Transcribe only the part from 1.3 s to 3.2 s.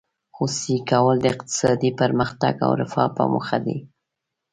اقتصادي پرمختګ او رفاه